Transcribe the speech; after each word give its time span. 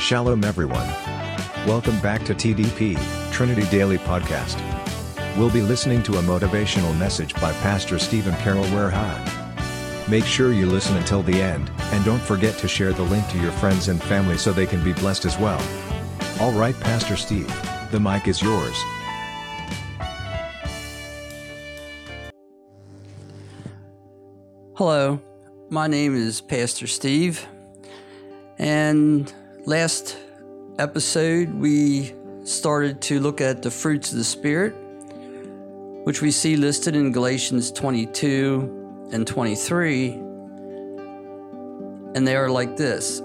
Shalom, 0.00 0.44
everyone. 0.44 0.88
Welcome 1.66 2.00
back 2.00 2.24
to 2.24 2.34
TDP, 2.34 2.98
Trinity 3.32 3.66
Daily 3.66 3.98
Podcast. 3.98 4.56
We'll 5.36 5.50
be 5.50 5.60
listening 5.60 6.02
to 6.04 6.14
a 6.14 6.22
motivational 6.22 6.98
message 6.98 7.34
by 7.34 7.52
Pastor 7.60 7.98
Stephen 7.98 8.34
Carroll 8.36 8.62
Warehime. 8.72 9.22
Make 10.10 10.24
sure 10.24 10.54
you 10.54 10.64
listen 10.64 10.96
until 10.96 11.22
the 11.22 11.42
end, 11.42 11.70
and 11.92 12.02
don't 12.02 12.22
forget 12.22 12.56
to 12.58 12.66
share 12.66 12.94
the 12.94 13.02
link 13.02 13.28
to 13.28 13.38
your 13.38 13.52
friends 13.52 13.88
and 13.88 14.02
family 14.02 14.38
so 14.38 14.52
they 14.52 14.64
can 14.64 14.82
be 14.82 14.94
blessed 14.94 15.26
as 15.26 15.38
well. 15.38 15.62
All 16.40 16.52
right, 16.52 16.74
Pastor 16.80 17.14
Steve, 17.14 17.54
the 17.90 18.00
mic 18.00 18.26
is 18.26 18.40
yours. 18.40 18.82
Hello, 24.76 25.20
my 25.68 25.86
name 25.86 26.16
is 26.16 26.40
Pastor 26.40 26.86
Steve, 26.86 27.46
and 28.58 29.32
last 29.66 30.16
episode 30.78 31.52
we 31.54 32.14
started 32.44 33.00
to 33.02 33.20
look 33.20 33.40
at 33.40 33.62
the 33.62 33.70
fruits 33.70 34.12
of 34.12 34.18
the 34.18 34.24
Spirit, 34.24 34.74
which 36.04 36.22
we 36.22 36.30
see 36.30 36.56
listed 36.56 36.96
in 36.96 37.12
Galatians 37.12 37.70
22 37.72 39.08
and 39.12 39.26
23, 39.26 40.08
and 42.14 42.26
they 42.26 42.36
are 42.36 42.48
like 42.48 42.76
this. 42.76 43.20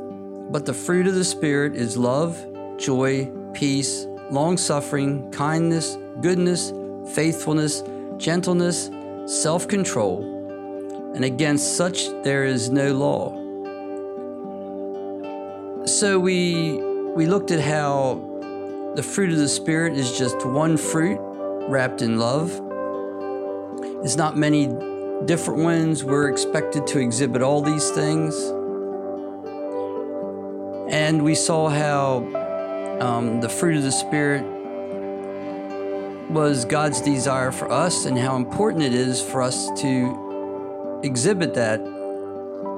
But 0.51 0.65
the 0.65 0.73
fruit 0.73 1.07
of 1.07 1.15
the 1.15 1.23
Spirit 1.23 1.75
is 1.75 1.97
love, 1.97 2.37
joy, 2.77 3.31
peace, 3.53 4.05
long 4.31 4.57
suffering, 4.57 5.31
kindness, 5.31 5.97
goodness, 6.21 6.71
faithfulness, 7.13 7.83
gentleness, 8.17 8.89
self 9.25 9.67
control 9.67 10.35
and 11.15 11.23
against 11.23 11.77
such 11.77 12.09
there 12.23 12.43
is 12.43 12.69
no 12.69 12.93
law. 12.93 13.44
So 15.95 16.19
we 16.19 16.73
we 17.15 17.25
looked 17.25 17.51
at 17.51 17.61
how 17.61 18.19
the 18.97 19.01
fruit 19.01 19.31
of 19.31 19.37
the 19.37 19.47
spirit 19.47 19.93
is 19.93 20.17
just 20.17 20.45
one 20.45 20.75
fruit 20.75 21.17
wrapped 21.69 22.01
in 22.01 22.19
love. 22.19 22.51
It's 24.03 24.17
not 24.17 24.35
many 24.35 24.67
different 25.23 25.61
ones. 25.61 26.03
We're 26.03 26.27
expected 26.27 26.85
to 26.87 26.99
exhibit 26.99 27.41
all 27.41 27.61
these 27.61 27.91
things. 27.91 28.35
And 30.93 31.23
we 31.23 31.33
saw 31.33 31.69
how 31.69 32.17
um, 32.99 33.39
the 33.39 33.47
fruit 33.47 33.77
of 33.77 33.83
the 33.83 33.91
Spirit 33.93 34.43
was 36.29 36.65
God's 36.65 36.99
desire 36.99 37.53
for 37.53 37.71
us 37.71 38.05
and 38.05 38.17
how 38.17 38.35
important 38.35 38.83
it 38.83 38.93
is 38.93 39.21
for 39.21 39.41
us 39.41 39.69
to 39.79 40.99
exhibit 41.05 41.53
that 41.53 41.79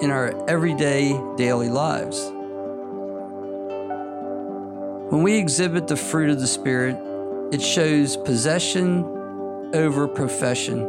in 0.03 0.11
our 0.11 0.47
everyday 0.47 1.19
daily 1.35 1.69
lives. 1.69 2.31
When 5.09 5.23
we 5.23 5.37
exhibit 5.37 5.87
the 5.87 5.95
fruit 5.95 6.29
of 6.29 6.39
the 6.39 6.47
Spirit, 6.47 6.97
it 7.51 7.61
shows 7.61 8.17
possession 8.17 9.03
over 9.73 10.07
profession. 10.07 10.79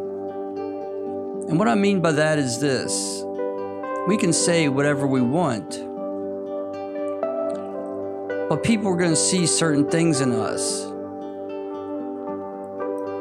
And 1.49 1.59
what 1.59 1.69
I 1.69 1.75
mean 1.75 2.01
by 2.01 2.13
that 2.13 2.39
is 2.39 2.61
this 2.61 3.25
we 4.07 4.17
can 4.17 4.33
say 4.33 4.69
whatever 4.69 5.07
we 5.07 5.21
want, 5.21 5.71
but 8.49 8.63
people 8.63 8.89
are 8.93 8.97
going 8.97 9.11
to 9.11 9.17
see 9.17 9.47
certain 9.47 9.89
things 9.89 10.21
in 10.21 10.33
us. 10.33 10.85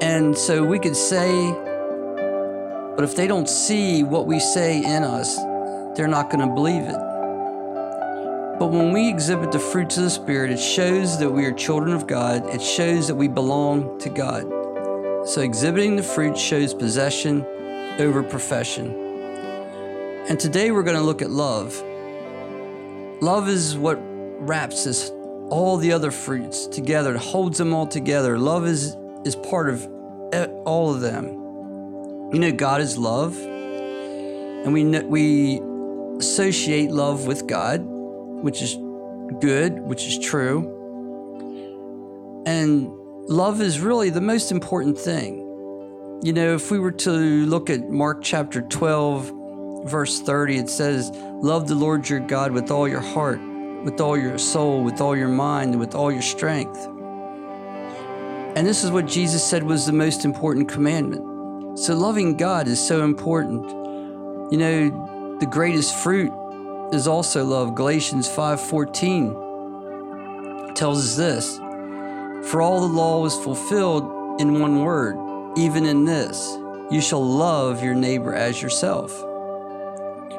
And 0.02 0.38
so 0.38 0.64
we 0.64 0.80
could 0.80 0.96
say 0.96 1.54
but 2.98 3.04
if 3.04 3.16
they 3.16 3.28
don't 3.28 3.48
see 3.48 4.02
what 4.02 4.26
we 4.26 4.40
say 4.40 4.84
in 4.84 5.04
us, 5.04 5.36
they're 5.96 6.08
not 6.08 6.32
going 6.32 6.40
to 6.40 6.52
believe 6.52 6.82
it. 6.82 7.07
But 8.60 8.68
when 8.68 8.92
we 8.92 9.08
exhibit 9.08 9.52
the 9.52 9.60
fruits 9.60 9.98
of 9.98 10.04
the 10.04 10.10
Spirit, 10.10 10.52
it 10.52 10.60
shows 10.60 11.20
that 11.20 11.30
we 11.30 11.46
are 11.46 11.52
children 11.52 11.94
of 11.94 12.08
God. 12.08 12.54
It 12.54 12.62
shows 12.62 13.08
that 13.08 13.16
we 13.16 13.28
belong 13.28 14.00
to 14.00 14.10
God. 14.10 14.44
So 15.28 15.42
exhibiting 15.42 15.96
the 15.96 16.04
fruit 16.04 16.38
shows 16.38 16.74
possession 16.74 17.46
over 18.00 18.24
profession. 18.24 18.94
And 20.28 20.40
today 20.40 20.72
we're 20.72 20.84
going 20.84 20.98
to 20.98 21.04
look 21.04 21.22
at 21.22 21.30
love. 21.30 21.84
Love 23.22 23.48
is 23.48 23.78
what 23.78 24.00
wraps 24.40 25.12
all 25.50 25.78
the 25.78 25.94
other 25.94 26.12
fruits 26.12 26.68
together, 26.68 27.16
it 27.16 27.20
holds 27.20 27.58
them 27.58 27.74
all 27.74 27.88
together. 27.88 28.38
Love 28.38 28.66
is 28.66 28.96
is 29.24 29.36
part 29.36 29.70
of 29.70 29.86
all 30.66 30.94
of 30.94 31.02
them. 31.02 31.26
You 32.34 32.40
know, 32.40 32.52
God 32.52 32.82
is 32.82 32.98
love, 32.98 33.38
and 33.38 34.74
we 34.74 34.84
we 34.84 35.62
associate 36.20 36.92
love 36.92 37.28
with 37.28 37.48
God, 37.48 37.80
which 38.42 38.62
is 38.62 38.76
good, 39.40 39.80
which 39.80 40.06
is 40.06 40.20
true. 40.20 40.74
And 42.46 42.90
love 43.30 43.62
is 43.62 43.80
really 43.80 44.10
the 44.10 44.22
most 44.22 44.52
important 44.52 44.98
thing. 44.98 45.44
You 46.24 46.34
know, 46.34 46.56
if 46.56 46.72
we 46.72 46.80
were 46.80 46.92
to 46.92 47.12
look 47.12 47.70
at 47.70 47.90
Mark 47.90 48.24
chapter 48.24 48.62
12, 48.62 49.32
verse 49.86 50.22
30, 50.22 50.58
it 50.58 50.70
says, 50.70 51.12
Love 51.42 51.68
the 51.68 51.76
Lord 51.76 52.10
your 52.10 52.20
God 52.20 52.52
with 52.52 52.72
all 52.72 52.88
your 52.88 53.02
heart, 53.02 53.40
with 53.84 54.02
all 54.02 54.18
your 54.18 54.38
soul, 54.38 54.84
with 54.84 55.02
all 55.02 55.16
your 55.16 55.28
mind, 55.28 55.72
and 55.72 55.80
with 55.80 55.94
all 55.94 56.12
your 56.12 56.22
strength. 56.22 56.88
And 58.56 58.66
this 58.66 58.84
is 58.84 58.90
what 58.90 59.06
Jesus 59.06 59.44
said 59.44 59.62
was 59.62 59.86
the 59.86 59.94
most 59.94 60.26
important 60.26 60.68
commandment. 60.68 61.78
So 61.78 61.94
loving 61.96 62.38
God 62.38 62.68
is 62.68 62.80
so 62.86 63.04
important. 63.04 63.70
You 64.52 64.58
know, 64.58 65.38
the 65.40 65.46
greatest 65.46 65.96
fruit 65.96 66.32
is 66.92 67.08
also 67.08 67.44
love. 67.44 67.76
Galatians 67.76 68.28
5:14 68.30 69.36
tells 70.76 71.04
us 71.04 71.16
this. 71.16 71.58
For 72.52 72.62
all 72.62 72.80
the 72.82 72.88
law 72.88 73.22
was 73.22 73.36
fulfilled 73.36 74.40
in 74.40 74.60
one 74.60 74.84
word, 74.84 75.18
even 75.58 75.86
in 75.86 76.06
this, 76.06 76.58
you 76.90 77.02
shall 77.02 77.26
love 77.26 77.84
your 77.84 77.96
neighbor 77.96 78.34
as 78.34 78.62
yourself. 78.62 79.12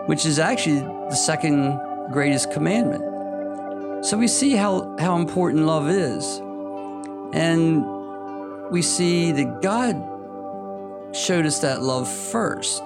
Which 0.07 0.25
is 0.25 0.39
actually 0.39 0.81
the 0.81 1.15
second 1.15 1.79
greatest 2.13 2.51
commandment. 2.53 4.07
So 4.07 4.17
we 4.17 4.29
see 4.29 4.53
how, 4.53 4.97
how 4.99 5.17
important 5.17 5.67
love 5.67 5.91
is. 5.91 6.41
And 7.35 7.85
we 8.71 8.81
see 8.81 9.33
that 9.33 9.61
God 9.61 9.97
showed 11.15 11.45
us 11.45 11.59
that 11.61 11.83
love 11.83 12.09
first. 12.09 12.83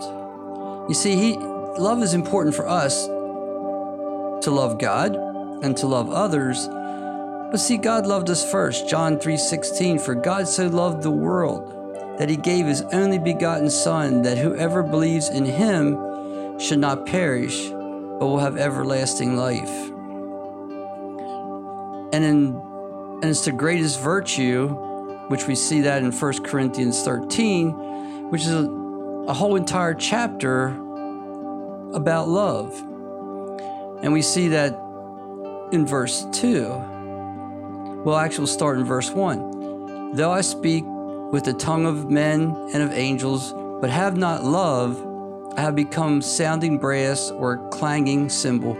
You 0.88 0.94
see, 0.94 1.14
he 1.14 1.36
love 1.36 2.02
is 2.02 2.14
important 2.14 2.56
for 2.56 2.66
us 2.66 3.06
to 4.42 4.50
love 4.50 4.78
God 4.78 5.16
and 5.62 5.76
to 5.78 5.86
love 5.86 6.10
others. 6.10 6.68
But 6.68 7.58
see, 7.58 7.76
God 7.76 8.06
loved 8.06 8.30
us 8.30 8.48
first. 8.50 8.88
John 8.88 9.18
3:16, 9.18 9.98
for 9.98 10.14
God 10.14 10.48
so 10.48 10.66
loved 10.68 11.02
the 11.02 11.10
world 11.10 11.72
that 12.18 12.28
he 12.28 12.36
gave 12.36 12.66
his 12.66 12.82
only 12.92 13.18
begotten 13.18 13.70
Son, 13.70 14.22
that 14.22 14.38
whoever 14.38 14.82
believes 14.82 15.28
in 15.28 15.44
him 15.44 16.58
should 16.58 16.78
not 16.78 17.06
perish, 17.06 17.70
but 17.70 18.26
will 18.26 18.38
have 18.38 18.56
everlasting 18.56 19.36
life. 19.36 19.90
And 22.14 22.24
in 22.24 22.62
and 23.22 23.30
it's 23.30 23.44
the 23.44 23.52
greatest 23.52 24.00
virtue, 24.00 24.68
which 25.28 25.46
we 25.46 25.54
see 25.54 25.82
that 25.82 26.02
in 26.02 26.10
1 26.10 26.42
Corinthians 26.42 27.02
13, 27.04 28.30
which 28.30 28.42
is 28.42 28.52
a, 28.52 28.68
a 29.28 29.32
whole 29.32 29.54
entire 29.54 29.94
chapter 29.94 30.68
about 31.94 32.28
love. 32.28 32.82
And 34.02 34.12
we 34.12 34.22
see 34.22 34.48
that 34.48 34.72
in 35.72 35.86
verse 35.86 36.26
2. 36.32 38.02
Well, 38.04 38.16
actually, 38.16 38.40
we'll 38.40 38.46
start 38.48 38.78
in 38.78 38.84
verse 38.84 39.10
1. 39.10 40.14
Though 40.14 40.32
I 40.32 40.40
speak 40.40 40.84
with 40.86 41.44
the 41.44 41.54
tongue 41.54 41.86
of 41.86 42.10
men 42.10 42.54
and 42.74 42.82
of 42.82 42.92
angels, 42.92 43.52
but 43.80 43.90
have 43.90 44.16
not 44.16 44.44
love, 44.44 45.02
I 45.56 45.60
have 45.60 45.76
become 45.76 46.20
sounding 46.20 46.78
brass 46.78 47.30
or 47.30 47.68
clanging 47.70 48.28
cymbal. 48.28 48.76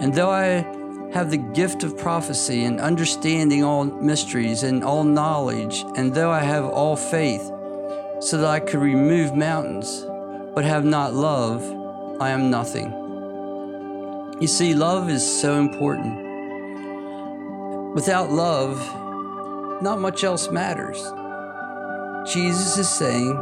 And 0.00 0.14
though 0.14 0.30
I 0.30 0.64
have 1.12 1.30
the 1.30 1.38
gift 1.38 1.82
of 1.82 1.98
prophecy 1.98 2.64
and 2.64 2.80
understanding 2.80 3.64
all 3.64 3.84
mysteries 3.84 4.62
and 4.62 4.84
all 4.84 5.02
knowledge, 5.02 5.84
and 5.96 6.14
though 6.14 6.30
I 6.30 6.40
have 6.40 6.64
all 6.64 6.94
faith, 6.96 7.50
so 8.20 8.38
that 8.38 8.46
I 8.46 8.60
could 8.60 8.80
remove 8.80 9.34
mountains, 9.34 10.04
but 10.54 10.64
have 10.64 10.84
not 10.84 11.14
love, 11.14 11.62
I 12.20 12.30
am 12.30 12.50
nothing. 12.50 13.07
You 14.40 14.46
see, 14.46 14.72
love 14.72 15.10
is 15.10 15.40
so 15.40 15.58
important. 15.58 16.14
Without 17.96 18.30
love, 18.30 18.78
not 19.82 19.98
much 20.00 20.22
else 20.22 20.48
matters. 20.48 21.02
Jesus 22.32 22.78
is 22.78 22.88
saying, 22.88 23.34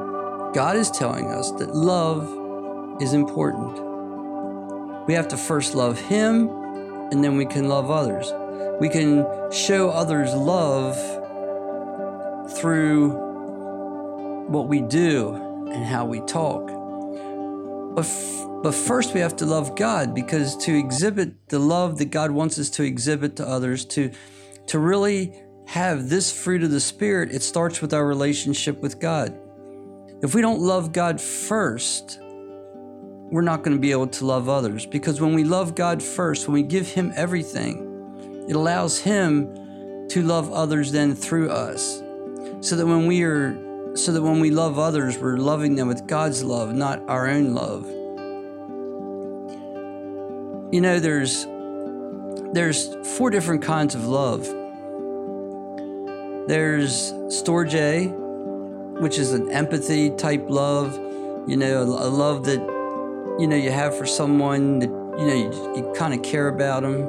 God 0.54 0.75
is 0.76 0.90
telling 0.90 1.26
us 1.26 1.50
that 1.52 1.75
love 1.75 3.02
is 3.02 3.12
important. 3.12 3.78
We 5.06 5.12
have 5.12 5.28
to 5.28 5.37
first 5.37 5.75
love 5.75 6.00
Him, 6.00 6.48
and 7.12 7.22
then 7.22 7.37
we 7.37 7.44
can 7.44 7.69
love 7.69 7.90
others. 7.90 8.32
We 8.81 8.88
can 8.88 9.26
show 9.52 9.90
others 9.90 10.32
love 10.32 10.96
through 12.56 13.10
what 14.48 14.66
we 14.69 14.81
do 14.81 15.34
and 15.70 15.84
how 15.84 16.06
we 16.06 16.20
talk. 16.20 16.66
But, 17.94 18.06
But 18.66 18.74
first, 18.74 19.14
we 19.14 19.20
have 19.20 19.36
to 19.36 19.46
love 19.46 19.76
God 19.76 20.12
because 20.12 20.56
to 20.64 20.76
exhibit 20.76 21.50
the 21.50 21.60
love 21.60 21.98
that 21.98 22.06
God 22.06 22.32
wants 22.32 22.58
us 22.58 22.68
to 22.70 22.82
exhibit 22.82 23.36
to 23.36 23.46
others, 23.46 23.84
to, 23.84 24.10
to 24.66 24.80
really 24.80 25.40
have 25.68 26.08
this 26.08 26.32
fruit 26.32 26.64
of 26.64 26.72
the 26.72 26.80
Spirit, 26.80 27.30
it 27.30 27.42
starts 27.42 27.80
with 27.80 27.94
our 27.94 28.04
relationship 28.04 28.80
with 28.80 28.98
God. 28.98 29.38
If 30.20 30.34
we 30.34 30.40
don't 30.40 30.58
love 30.58 30.92
God 30.92 31.20
first, 31.20 32.18
we're 32.20 33.42
not 33.42 33.62
going 33.62 33.76
to 33.76 33.80
be 33.80 33.92
able 33.92 34.08
to 34.08 34.26
love 34.26 34.48
others 34.48 34.84
because 34.84 35.20
when 35.20 35.34
we 35.34 35.44
love 35.44 35.76
God 35.76 36.02
first, 36.02 36.48
when 36.48 36.54
we 36.54 36.64
give 36.64 36.88
Him 36.88 37.12
everything, 37.14 38.46
it 38.48 38.56
allows 38.56 38.98
Him 38.98 39.44
to 40.08 40.22
love 40.24 40.50
others 40.50 40.90
then 40.90 41.14
through 41.14 41.50
us. 41.50 42.02
So 42.62 42.74
that 42.74 42.84
when 42.84 43.06
we 43.06 43.22
are 43.22 43.96
so 43.96 44.10
that 44.10 44.22
when 44.22 44.40
we 44.40 44.50
love 44.50 44.76
others, 44.76 45.19
we're 45.19 45.36
loving 45.36 45.76
them 45.76 45.86
with 45.86 46.08
God's 46.08 46.42
love, 46.42 46.74
not 46.74 47.08
our 47.08 47.28
own 47.28 47.54
love. 47.54 47.88
You 50.72 50.80
know, 50.80 50.98
there's 50.98 51.46
there's 52.52 52.92
four 53.16 53.30
different 53.30 53.62
kinds 53.62 53.94
of 53.94 54.06
love. 54.08 54.44
There's 56.48 57.12
storge, 57.28 58.10
which 59.00 59.16
is 59.18 59.32
an 59.32 59.52
empathy 59.52 60.10
type 60.10 60.46
love. 60.48 60.96
You 61.48 61.56
know, 61.56 61.82
a 61.82 62.10
love 62.10 62.46
that 62.46 62.58
you 63.38 63.46
know 63.46 63.54
you 63.54 63.70
have 63.70 63.96
for 63.96 64.06
someone 64.06 64.80
that 64.80 64.88
you 64.88 65.26
know 65.26 65.34
you, 65.34 65.76
you 65.76 65.92
kind 65.96 66.12
of 66.12 66.22
care 66.22 66.48
about 66.48 66.82
them. 66.82 67.02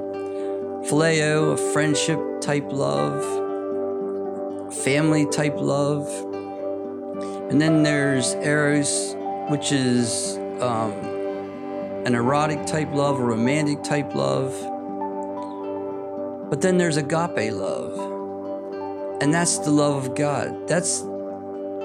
Phileo, 0.83 1.53
a 1.53 1.74
friendship 1.74 2.19
type 2.42 2.71
love, 2.71 3.24
family 4.83 5.25
type 5.31 5.56
love, 5.57 6.07
and 7.50 7.60
then 7.60 7.81
there's 7.81 8.36
eros, 8.36 9.15
which 9.50 9.71
is 9.71 10.38
um, 10.62 11.17
an 12.07 12.15
erotic 12.15 12.65
type 12.65 12.89
love, 12.94 13.19
a 13.19 13.21
romantic 13.21 13.83
type 13.83 14.15
love. 14.15 14.54
But 16.50 16.62
then 16.62 16.77
there's 16.77 16.95
agape 16.95 17.51
love. 17.51 19.19
And 19.21 19.33
that's 19.33 19.57
the 19.57 19.71
love 19.71 20.06
of 20.06 20.15
God. 20.15 20.69
That's 20.69 21.01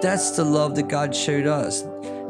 that's 0.00 0.30
the 0.36 0.44
love 0.44 0.76
that 0.76 0.86
God 0.86 1.12
showed 1.12 1.48
us. 1.48 1.82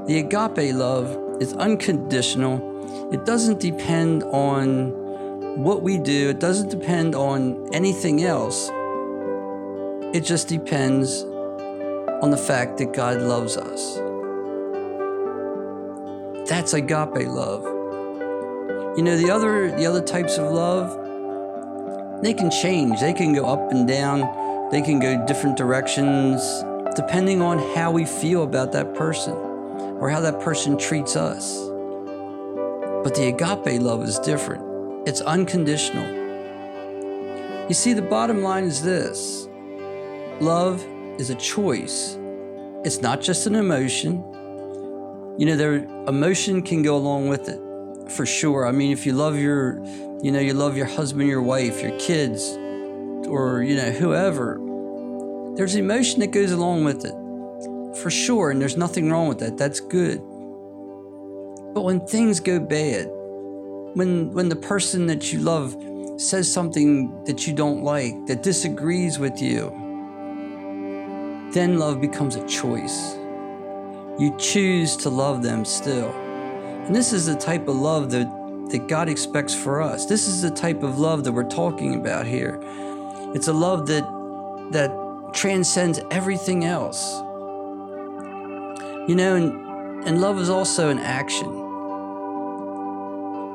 The 0.06 0.20
agape 0.20 0.74
love 0.74 1.42
is 1.42 1.52
unconditional. 1.52 3.12
It 3.12 3.26
doesn't 3.26 3.60
depend 3.60 4.22
on 4.22 5.62
what 5.62 5.82
we 5.82 5.98
do. 5.98 6.30
It 6.30 6.40
doesn't 6.40 6.70
depend 6.70 7.14
on 7.14 7.68
anything 7.74 8.24
else. 8.24 8.70
It 10.14 10.24
just 10.24 10.48
depends 10.48 11.24
on 12.22 12.30
the 12.30 12.38
fact 12.38 12.78
that 12.78 12.94
God 12.94 13.20
loves 13.20 13.58
us. 13.58 13.96
That's 16.48 16.72
agape 16.72 17.28
love. 17.28 17.81
You 18.94 19.02
know, 19.02 19.16
the 19.16 19.30
other 19.30 19.74
the 19.74 19.86
other 19.86 20.02
types 20.02 20.36
of 20.36 20.52
love, 20.52 22.22
they 22.22 22.34
can 22.34 22.50
change. 22.50 23.00
They 23.00 23.14
can 23.14 23.32
go 23.32 23.46
up 23.46 23.70
and 23.72 23.88
down. 23.88 24.70
They 24.70 24.82
can 24.82 25.00
go 25.00 25.24
different 25.26 25.56
directions 25.56 26.42
depending 26.94 27.40
on 27.40 27.58
how 27.74 27.90
we 27.90 28.04
feel 28.04 28.42
about 28.42 28.70
that 28.72 28.94
person 28.94 29.32
or 29.32 30.10
how 30.10 30.20
that 30.20 30.40
person 30.40 30.76
treats 30.76 31.16
us. 31.16 31.58
But 33.02 33.14
the 33.14 33.28
agape 33.28 33.80
love 33.80 34.02
is 34.02 34.18
different. 34.18 35.08
It's 35.08 35.22
unconditional. 35.22 36.06
You 37.68 37.74
see, 37.74 37.94
the 37.94 38.02
bottom 38.02 38.42
line 38.42 38.64
is 38.64 38.82
this 38.82 39.48
love 40.42 40.84
is 41.18 41.30
a 41.30 41.34
choice, 41.36 42.18
it's 42.84 43.00
not 43.00 43.22
just 43.22 43.46
an 43.46 43.54
emotion. 43.54 44.22
You 45.38 45.46
know, 45.46 45.56
their 45.56 45.76
emotion 46.08 46.60
can 46.60 46.82
go 46.82 46.94
along 46.94 47.30
with 47.30 47.48
it 47.48 47.71
for 48.12 48.26
sure. 48.26 48.66
I 48.66 48.72
mean, 48.72 48.92
if 48.92 49.06
you 49.06 49.12
love 49.12 49.36
your, 49.36 49.82
you 50.22 50.30
know, 50.30 50.38
you 50.38 50.54
love 50.54 50.76
your 50.76 50.86
husband, 50.86 51.28
your 51.28 51.42
wife, 51.42 51.82
your 51.82 51.98
kids, 51.98 52.50
or, 53.26 53.62
you 53.62 53.76
know, 53.76 53.90
whoever, 53.90 54.58
there's 55.56 55.74
emotion 55.74 56.20
that 56.20 56.28
goes 56.28 56.52
along 56.52 56.84
with 56.84 57.04
it 57.04 57.14
for 58.02 58.10
sure. 58.10 58.50
And 58.50 58.60
there's 58.60 58.76
nothing 58.76 59.10
wrong 59.10 59.28
with 59.28 59.38
that. 59.40 59.56
That's 59.56 59.80
good. 59.80 60.18
But 61.74 61.82
when 61.82 62.06
things 62.06 62.40
go 62.40 62.60
bad, 62.60 63.06
when, 63.94 64.32
when 64.32 64.48
the 64.48 64.56
person 64.56 65.06
that 65.06 65.32
you 65.32 65.40
love 65.40 65.76
says 66.18 66.52
something 66.52 67.24
that 67.24 67.46
you 67.46 67.54
don't 67.54 67.82
like, 67.82 68.26
that 68.26 68.42
disagrees 68.42 69.18
with 69.18 69.40
you, 69.40 69.70
then 71.52 71.78
love 71.78 72.00
becomes 72.00 72.36
a 72.36 72.46
choice. 72.46 73.14
You 74.18 74.34
choose 74.38 74.96
to 74.98 75.10
love 75.10 75.42
them 75.42 75.64
still. 75.64 76.21
And 76.86 76.94
this 76.94 77.12
is 77.12 77.26
the 77.26 77.36
type 77.36 77.68
of 77.68 77.76
love 77.76 78.10
that, 78.10 78.26
that 78.70 78.88
God 78.88 79.08
expects 79.08 79.54
for 79.54 79.80
us. 79.80 80.06
This 80.06 80.26
is 80.26 80.42
the 80.42 80.50
type 80.50 80.82
of 80.82 80.98
love 80.98 81.24
that 81.24 81.32
we're 81.32 81.48
talking 81.48 81.94
about 81.94 82.26
here. 82.26 82.60
It's 83.34 83.48
a 83.48 83.52
love 83.52 83.86
that 83.86 84.04
that 84.72 84.90
transcends 85.32 86.00
everything 86.10 86.64
else. 86.64 87.20
You 89.08 89.14
know, 89.16 89.36
and, 89.36 90.06
and 90.06 90.20
love 90.20 90.40
is 90.40 90.50
also 90.50 90.88
an 90.88 90.98
action. 90.98 91.48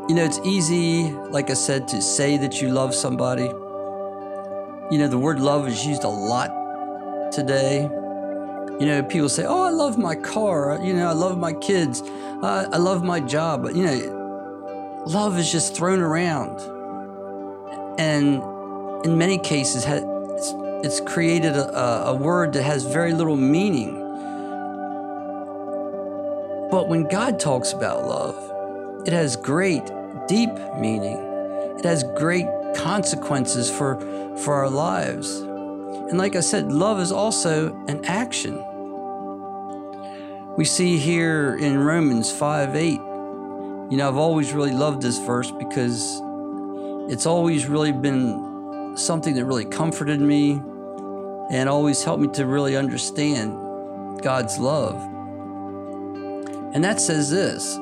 You 0.09 0.15
know, 0.15 0.23
it's 0.23 0.39
easy, 0.45 1.11
like 1.11 1.49
I 1.49 1.53
said, 1.53 1.87
to 1.89 2.01
say 2.01 2.37
that 2.37 2.61
you 2.61 2.69
love 2.69 2.95
somebody. 2.95 3.43
You 4.89 4.99
know, 4.99 5.07
the 5.07 5.17
word 5.17 5.39
love 5.39 5.67
is 5.67 5.85
used 5.85 6.03
a 6.03 6.09
lot 6.09 7.31
today. 7.31 7.81
You 8.79 8.85
know, 8.85 9.03
people 9.03 9.27
say, 9.27 9.43
"Oh, 9.45 9.63
I 9.63 9.71
love 9.71 9.97
my 9.97 10.15
car. 10.15 10.79
You 10.81 10.93
know, 10.93 11.07
I 11.07 11.13
love 11.13 11.37
my 11.37 11.53
kids. 11.53 12.01
Uh, 12.41 12.67
I 12.71 12.77
love 12.77 13.03
my 13.03 13.19
job." 13.19 13.63
But 13.63 13.75
you 13.75 13.85
know, 13.85 15.03
love 15.07 15.37
is 15.37 15.51
just 15.51 15.75
thrown 15.75 15.99
around, 15.99 16.59
and 17.99 18.43
in 19.05 19.17
many 19.17 19.37
cases, 19.37 19.85
it's, 19.87 20.53
it's 20.85 20.99
created 20.99 21.55
a, 21.55 22.07
a 22.07 22.15
word 22.15 22.53
that 22.53 22.63
has 22.63 22.85
very 22.85 23.13
little 23.13 23.37
meaning. 23.37 24.03
But 26.69 26.89
when 26.89 27.07
God 27.07 27.39
talks 27.39 27.71
about 27.71 28.05
love, 28.05 28.35
it 29.07 29.13
has 29.13 29.35
great, 29.35 29.83
deep 30.27 30.53
meaning. 30.77 31.17
It 31.79 31.85
has 31.85 32.03
great 32.15 32.47
consequences 32.75 33.69
for 33.71 33.97
for 34.43 34.53
our 34.53 34.69
lives. 34.69 35.39
And 36.09 36.17
like 36.17 36.35
I 36.35 36.41
said, 36.41 36.71
love 36.71 36.99
is 36.99 37.11
also 37.11 37.73
an 37.87 38.05
action. 38.05 38.63
We 40.57 40.65
see 40.65 40.97
here 40.97 41.55
in 41.55 41.77
Romans 41.77 42.31
5 42.31 42.75
8, 42.75 42.93
you 42.93 43.89
know, 43.91 44.07
I've 44.07 44.17
always 44.17 44.53
really 44.53 44.71
loved 44.71 45.03
this 45.03 45.19
verse 45.19 45.51
because 45.51 46.19
it's 47.11 47.27
always 47.27 47.67
really 47.67 47.91
been 47.91 48.95
something 48.97 49.35
that 49.35 49.45
really 49.45 49.65
comforted 49.65 50.19
me 50.19 50.53
and 51.51 51.69
always 51.69 52.03
helped 52.03 52.23
me 52.23 52.29
to 52.29 52.47
really 52.47 52.75
understand 52.75 53.53
God's 54.23 54.57
love. 54.57 54.95
And 56.73 56.83
that 56.83 56.99
says 56.99 57.29
this 57.29 57.77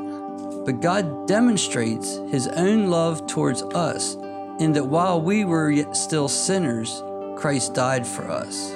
But 0.66 0.82
God 0.82 1.30
demonstrates 1.30 2.18
his 2.30 2.50
own 2.50 2.90
love 2.90 3.26
towards 3.26 3.64
us 3.74 4.16
in 4.60 4.74
that 4.74 4.86
while 4.86 5.22
we 5.22 5.46
were 5.46 5.72
yet 5.72 5.96
still 5.96 6.28
sinners, 6.28 7.02
Christ 7.38 7.74
died 7.74 8.06
for 8.06 8.30
us. 8.30 8.70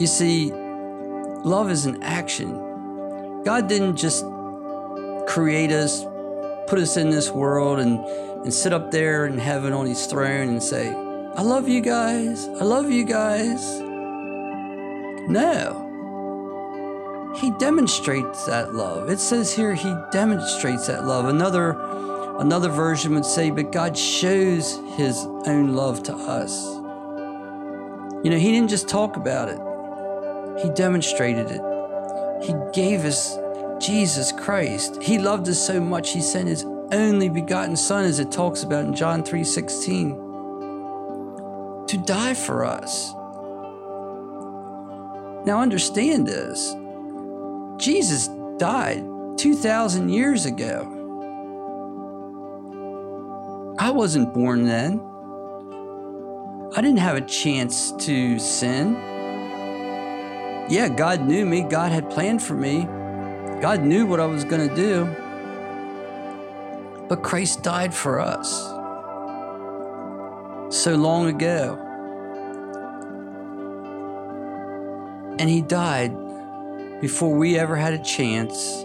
You 0.00 0.08
see, 0.08 0.52
love 1.44 1.70
is 1.70 1.86
an 1.86 2.02
action. 2.02 2.54
God 3.44 3.68
didn't 3.68 3.96
just 3.96 4.24
create 5.26 5.72
us, 5.72 6.04
put 6.66 6.78
us 6.78 6.96
in 6.96 7.10
this 7.10 7.30
world, 7.30 7.78
and, 7.78 8.04
and 8.44 8.52
sit 8.52 8.72
up 8.72 8.90
there 8.90 9.26
in 9.26 9.38
heaven 9.38 9.72
on 9.72 9.86
his 9.86 10.06
throne 10.06 10.48
and 10.48 10.62
say, 10.62 10.88
I 10.88 11.42
love 11.42 11.68
you 11.68 11.80
guys. 11.80 12.48
I 12.48 12.64
love 12.64 12.90
you 12.90 13.04
guys. 13.04 13.80
No. 15.28 15.86
He 17.40 17.50
demonstrates 17.52 18.46
that 18.46 18.74
love. 18.74 19.08
It 19.08 19.20
says 19.20 19.54
here 19.54 19.74
he 19.74 19.94
demonstrates 20.10 20.86
that 20.88 21.04
love. 21.04 21.26
Another 21.26 21.78
Another 22.40 22.70
version 22.70 23.14
would 23.16 23.26
say, 23.26 23.50
but 23.50 23.70
God 23.70 23.98
shows 23.98 24.80
his 24.96 25.26
own 25.44 25.74
love 25.74 26.02
to 26.04 26.14
us. 26.14 26.64
You 28.24 28.30
know, 28.30 28.38
he 28.38 28.50
didn't 28.50 28.68
just 28.68 28.88
talk 28.88 29.18
about 29.18 29.50
it, 29.50 29.58
he 30.62 30.68
demonstrated 30.70 31.50
it. 31.50 31.60
He 32.42 32.54
gave 32.72 33.04
us 33.04 33.36
Jesus 33.80 34.32
Christ. 34.32 35.02
He 35.02 35.18
loved 35.18 35.48
us 35.48 35.64
so 35.64 35.80
much, 35.80 36.12
he 36.12 36.20
sent 36.20 36.48
his 36.48 36.64
only 36.92 37.28
begotten 37.28 37.76
Son, 37.76 38.04
as 38.04 38.18
it 38.18 38.30
talks 38.32 38.62
about 38.62 38.84
in 38.84 38.94
John 38.94 39.22
3 39.22 39.44
16, 39.44 40.10
to 41.86 42.02
die 42.04 42.34
for 42.34 42.64
us. 42.64 43.12
Now, 45.46 45.60
understand 45.60 46.26
this 46.26 46.74
Jesus 47.78 48.28
died 48.58 49.02
2,000 49.38 50.10
years 50.10 50.44
ago. 50.44 50.96
I 53.78 53.90
wasn't 53.90 54.34
born 54.34 54.64
then. 54.64 55.00
I 56.76 56.82
didn't 56.82 56.98
have 56.98 57.16
a 57.16 57.22
chance 57.22 57.92
to 57.92 58.38
sin. 58.38 59.09
Yeah, 60.70 60.88
God 60.88 61.26
knew 61.26 61.44
me, 61.44 61.62
God 61.62 61.90
had 61.90 62.08
planned 62.10 62.40
for 62.40 62.54
me. 62.54 62.84
God 63.60 63.82
knew 63.82 64.06
what 64.06 64.20
I 64.20 64.26
was 64.26 64.44
going 64.44 64.68
to 64.68 64.74
do. 64.76 65.04
But 67.08 67.24
Christ 67.24 67.64
died 67.64 67.92
for 67.92 68.20
us 68.20 68.68
so 70.72 70.94
long 70.94 71.26
ago. 71.26 71.76
And 75.40 75.50
He 75.50 75.60
died 75.60 76.12
before 77.00 77.34
we 77.34 77.58
ever 77.58 77.74
had 77.74 77.92
a 77.92 78.02
chance 78.04 78.84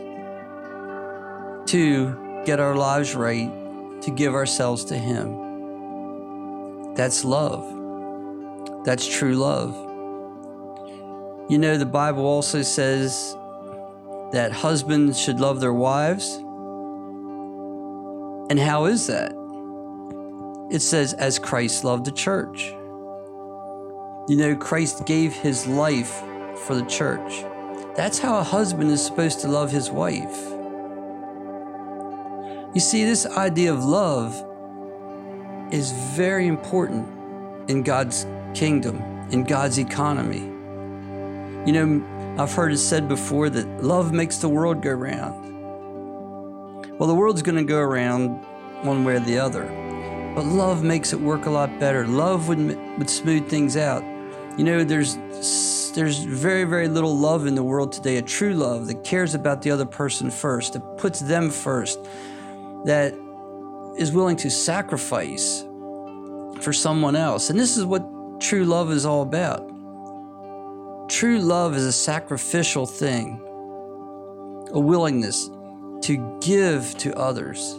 to 1.70 2.42
get 2.46 2.60
our 2.60 2.76
lives 2.76 3.14
right, 3.14 3.52
to 4.02 4.10
give 4.10 4.34
ourselves 4.34 4.86
to 4.86 4.98
Him. 4.98 6.96
That's 6.96 7.24
love. 7.24 7.64
That's 8.86 9.06
true 9.08 9.36
love. 9.36 9.85
You 11.48 11.60
know, 11.60 11.78
the 11.78 11.86
Bible 11.86 12.26
also 12.26 12.64
says 12.64 13.38
that 14.32 14.52
husbands 14.52 15.20
should 15.20 15.40
love 15.40 15.60
their 15.60 15.74
wives. 15.74 16.38
And 18.50 18.60
how 18.60 18.86
is 18.86 19.06
that? 19.06 19.32
It 20.72 20.80
says, 20.80 21.14
as 21.14 21.38
Christ 21.38 21.84
loved 21.84 22.06
the 22.06 22.12
church. 22.12 22.74
You 24.28 24.38
know, 24.38 24.56
Christ 24.56 25.06
gave 25.06 25.34
his 25.34 25.68
life 25.68 26.24
for 26.66 26.74
the 26.74 26.86
church. 26.86 27.46
That's 27.96 28.18
how 28.18 28.40
a 28.40 28.44
husband 28.44 28.90
is 28.90 29.06
supposed 29.06 29.42
to 29.42 29.48
love 29.48 29.72
his 29.72 29.92
wife. 29.92 30.36
You 32.74 32.82
see, 32.82 33.06
this 33.06 33.28
idea 33.28 33.72
of 33.72 33.86
love 33.86 34.34
is 35.72 35.92
very 36.16 36.48
important 36.48 37.08
in 37.70 37.84
God's 37.84 38.26
kingdom, 38.56 38.98
in 39.30 39.44
God's 39.44 39.78
economy. 39.78 40.55
You 41.66 41.72
know, 41.74 42.36
I've 42.38 42.54
heard 42.54 42.72
it 42.72 42.78
said 42.78 43.08
before 43.08 43.50
that 43.50 43.84
love 43.84 44.14
makes 44.14 44.38
the 44.38 44.48
world 44.48 44.84
go 44.84 44.92
round. 44.92 45.44
Well, 47.00 47.08
the 47.08 47.16
world's 47.16 47.42
going 47.42 47.58
to 47.58 47.64
go 47.64 47.80
around 47.80 48.30
one 48.84 49.04
way 49.04 49.16
or 49.16 49.20
the 49.20 49.40
other, 49.40 49.64
but 50.36 50.46
love 50.46 50.84
makes 50.84 51.12
it 51.12 51.20
work 51.20 51.48
a 51.48 51.50
lot 51.50 51.80
better. 51.80 52.06
Love 52.06 52.48
would, 52.50 52.78
would 53.00 53.10
smooth 53.10 53.50
things 53.50 53.78
out. 53.78 54.04
You 54.58 54.64
know, 54.64 54.84
there's 54.84 55.18
there's 55.96 56.20
very 56.20 56.66
very 56.66 56.88
little 56.88 57.18
love 57.18 57.48
in 57.48 57.56
the 57.56 57.64
world 57.64 57.92
today. 57.92 58.18
A 58.18 58.22
true 58.22 58.54
love 58.54 58.86
that 58.88 59.04
cares 59.04 59.34
about 59.34 59.64
the 59.64 59.72
other 59.72 59.86
person 59.86 60.30
first, 60.30 60.74
that 60.74 60.98
puts 60.98 61.20
them 61.20 61.50
first, 61.50 62.00
that 62.86 63.14
is 63.98 64.12
willing 64.12 64.36
to 64.38 64.52
sacrifice 64.52 65.64
for 66.62 66.72
someone 66.72 67.16
else. 67.16 67.50
And 67.50 67.60
this 67.60 67.76
is 67.76 67.86
what 67.86 68.08
true 68.40 68.66
love 68.66 68.92
is 68.92 69.06
all 69.06 69.24
about. 69.24 69.75
True 71.08 71.38
love 71.38 71.76
is 71.76 71.86
a 71.86 71.92
sacrificial 71.92 72.88
thing, 72.88 73.40
a 74.74 74.80
willingness 74.80 75.52
to 76.02 76.40
give 76.42 76.98
to 76.98 77.16
others, 77.16 77.76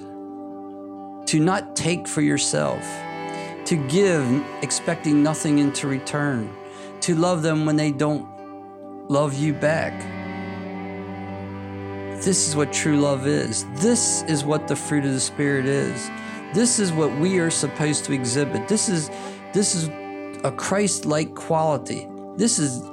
to 1.26 1.40
not 1.40 1.74
take 1.74 2.06
for 2.06 2.20
yourself, 2.20 2.82
to 3.64 3.76
give 3.88 4.24
expecting 4.62 5.24
nothing 5.24 5.58
into 5.58 5.88
return, 5.88 6.54
to 7.00 7.16
love 7.16 7.42
them 7.42 7.66
when 7.66 7.74
they 7.74 7.90
don't 7.90 8.28
love 9.10 9.34
you 9.34 9.52
back. 9.52 9.92
This 12.22 12.48
is 12.48 12.54
what 12.54 12.72
true 12.72 13.00
love 13.00 13.26
is. 13.26 13.66
This 13.74 14.22
is 14.22 14.44
what 14.44 14.68
the 14.68 14.76
fruit 14.76 15.04
of 15.04 15.12
the 15.12 15.20
Spirit 15.20 15.66
is. 15.66 16.10
This 16.54 16.78
is 16.78 16.92
what 16.92 17.10
we 17.18 17.40
are 17.40 17.50
supposed 17.50 18.04
to 18.04 18.12
exhibit. 18.12 18.68
This 18.68 18.88
is 18.88 19.10
this 19.52 19.74
is 19.74 19.88
a 20.44 20.52
Christ-like 20.52 21.34
quality. 21.34 22.06
This 22.36 22.60
is 22.60 22.88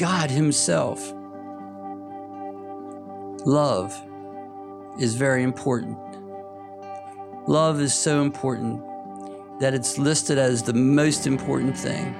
God 0.00 0.30
Himself. 0.30 1.12
Love 3.44 3.94
is 4.98 5.14
very 5.14 5.42
important. 5.42 5.98
Love 7.46 7.82
is 7.82 7.92
so 7.92 8.22
important 8.22 8.82
that 9.60 9.74
it's 9.74 9.98
listed 9.98 10.38
as 10.38 10.62
the 10.62 10.72
most 10.72 11.26
important 11.26 11.76
thing. 11.76 12.14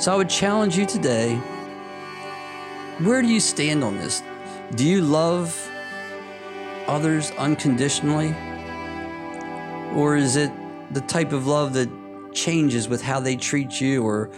So 0.00 0.12
I 0.12 0.16
would 0.16 0.28
challenge 0.28 0.76
you 0.76 0.84
today 0.84 1.36
where 3.04 3.22
do 3.22 3.28
you 3.28 3.38
stand 3.38 3.84
on 3.84 3.96
this? 3.96 4.24
Do 4.74 4.84
you 4.84 5.00
love 5.00 5.56
others 6.88 7.30
unconditionally? 7.38 8.34
Or 9.94 10.16
is 10.16 10.34
it 10.34 10.50
the 10.92 11.02
type 11.02 11.32
of 11.32 11.46
love 11.46 11.72
that 11.74 11.88
changes 12.34 12.88
with 12.88 13.00
how 13.00 13.20
they 13.20 13.36
treat 13.36 13.80
you 13.80 14.02
or 14.04 14.32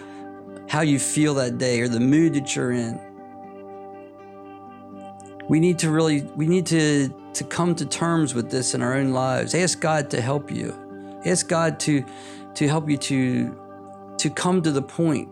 how 0.71 0.83
you 0.83 1.01
feel 1.01 1.35
that 1.35 1.59
day 1.59 1.81
or 1.81 1.89
the 1.89 1.99
mood 1.99 2.33
that 2.33 2.55
you're 2.55 2.71
in. 2.71 2.97
We 5.49 5.59
need 5.59 5.81
to 5.81 5.91
really 5.91 6.23
we 6.37 6.47
need 6.47 6.65
to 6.67 7.13
to 7.35 7.43
come 7.43 7.75
to 7.75 7.85
terms 7.85 8.35
with 8.35 8.53
this 8.53 8.73
in 8.73 8.81
our 8.81 8.95
own 8.95 9.11
lives. 9.11 9.53
Ask 9.53 9.81
God 9.81 10.09
to 10.11 10.21
help 10.21 10.49
you. 10.49 10.73
Ask 11.27 11.49
God 11.49 11.81
to 11.81 12.05
to 12.55 12.69
help 12.69 12.89
you 12.89 12.97
to 12.99 14.15
to 14.19 14.31
come 14.31 14.63
to 14.63 14.71
the 14.71 14.81
point 14.81 15.29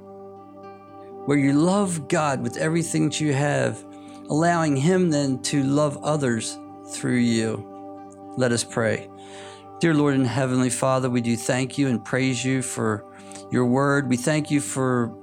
where 1.26 1.38
you 1.38 1.52
love 1.52 2.08
God 2.08 2.42
with 2.42 2.56
everything 2.56 3.04
that 3.04 3.20
you 3.20 3.32
have, 3.32 3.84
allowing 4.28 4.76
him 4.76 5.10
then 5.10 5.40
to 5.42 5.62
love 5.62 6.02
others 6.02 6.58
through 6.90 7.18
you. 7.18 7.64
Let 8.36 8.50
us 8.50 8.64
pray. 8.64 9.08
Dear 9.78 9.94
Lord 9.94 10.14
and 10.14 10.26
Heavenly 10.26 10.70
Father, 10.70 11.08
we 11.08 11.20
do 11.20 11.36
thank 11.36 11.78
you 11.78 11.86
and 11.86 12.04
praise 12.04 12.44
you 12.44 12.60
for 12.60 13.04
your 13.52 13.66
word. 13.66 14.08
We 14.08 14.16
thank 14.16 14.50
you 14.50 14.60
for 14.60 15.14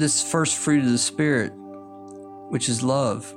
this 0.00 0.22
first 0.22 0.56
fruit 0.56 0.82
of 0.82 0.90
the 0.90 0.98
Spirit, 0.98 1.52
which 2.48 2.70
is 2.70 2.82
love. 2.82 3.36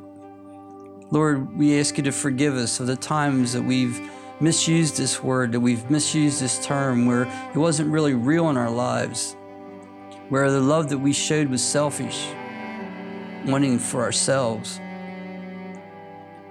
Lord, 1.12 1.56
we 1.58 1.78
ask 1.78 1.98
you 1.98 2.04
to 2.06 2.12
forgive 2.12 2.56
us 2.56 2.80
of 2.80 2.88
the 2.88 2.96
times 2.96 3.52
that 3.52 3.62
we've 3.62 4.00
misused 4.40 4.96
this 4.96 5.22
word, 5.22 5.52
that 5.52 5.60
we've 5.60 5.90
misused 5.92 6.42
this 6.42 6.66
term, 6.66 7.06
where 7.06 7.24
it 7.54 7.58
wasn't 7.58 7.92
really 7.92 8.14
real 8.14 8.50
in 8.50 8.56
our 8.56 8.72
lives, 8.72 9.36
where 10.30 10.50
the 10.50 10.62
love 10.62 10.90
that 10.90 10.98
we 10.98 11.12
showed 11.12 11.50
was 11.50 11.62
selfish, 11.62 12.28
wanting 13.46 13.78
for 13.78 14.02
ourselves. 14.02 14.80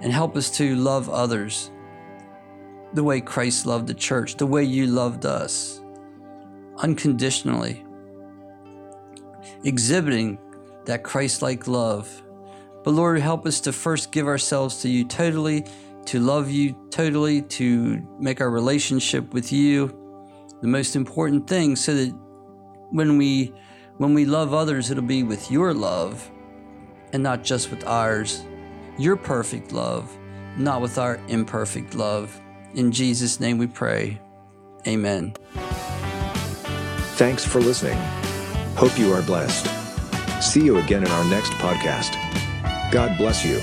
And 0.01 0.13
help 0.13 0.37
us 0.37 0.49
to 0.57 0.75
love 0.75 1.09
others 1.09 1.71
the 2.93 3.03
way 3.03 3.19
Christ 3.19 3.65
loved 3.65 3.87
the 3.87 3.93
church, 3.95 4.35
the 4.35 4.45
way 4.45 4.63
you 4.63 4.85
loved 4.85 5.25
us, 5.25 5.81
unconditionally 6.77 7.83
exhibiting 9.63 10.37
that 10.85 11.03
Christ 11.03 11.41
like 11.41 11.67
love. 11.67 12.21
But 12.83 12.91
Lord, 12.91 13.19
help 13.19 13.45
us 13.45 13.61
to 13.61 13.71
first 13.71 14.11
give 14.11 14.27
ourselves 14.27 14.81
to 14.81 14.89
you 14.89 15.05
totally, 15.05 15.65
to 16.05 16.19
love 16.19 16.49
you 16.49 16.75
totally, 16.89 17.41
to 17.43 18.05
make 18.19 18.41
our 18.41 18.49
relationship 18.49 19.33
with 19.33 19.51
you 19.51 19.97
the 20.61 20.67
most 20.67 20.95
important 20.95 21.47
thing 21.47 21.75
so 21.75 21.93
that 21.93 22.09
when 22.91 23.17
we 23.17 23.53
when 23.97 24.13
we 24.13 24.25
love 24.25 24.53
others 24.53 24.89
it'll 24.89 25.03
be 25.03 25.21
with 25.21 25.51
your 25.51 25.73
love 25.73 26.31
and 27.11 27.21
not 27.21 27.43
just 27.43 27.69
with 27.69 27.85
ours. 27.85 28.43
Your 28.97 29.15
perfect 29.15 29.71
love 29.71 30.17
not 30.57 30.81
with 30.81 30.97
our 30.97 31.19
imperfect 31.27 31.95
love. 31.95 32.39
In 32.75 32.91
jesus 32.91 33.39
name 33.39 33.57
we 33.57 33.67
pray. 33.67 34.19
Amen. 34.87 35.33
Thanks 37.15 37.45
for 37.45 37.59
listening 37.59 37.99
Hope 38.75 38.97
you 38.97 39.13
are 39.13 39.21
blessed. 39.21 39.67
See 40.41 40.63
you 40.65 40.77
again 40.77 41.03
in 41.03 41.11
our 41.11 41.25
next 41.25 41.51
podcast. 41.53 42.11
God 42.91 43.17
bless 43.17 43.45
you. 43.45 43.59